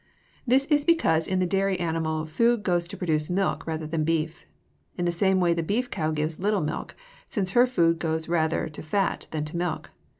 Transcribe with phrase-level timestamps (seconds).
[0.47, 4.47] This is because in the dairy animal food goes to produce milk rather than beef.
[4.97, 6.95] In the same way the beef cow gives little milk,
[7.27, 9.91] since her food goes rather to fat than to milk.